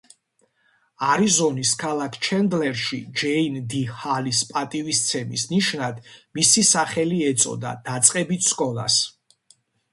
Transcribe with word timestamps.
არიზონის 1.15 1.73
ქალაქ 1.83 2.17
ჩენდლერში 2.27 2.99
ჯეინ 3.21 3.59
დი 3.75 3.83
ჰალის 3.99 4.41
პატივისცემის 4.55 5.45
ნიშნად 5.53 6.03
მისი 6.39 6.67
სახელი 6.73 7.23
ეწოდა 7.33 7.79
დაწყებით 7.91 8.51
სკოლას. 8.51 8.99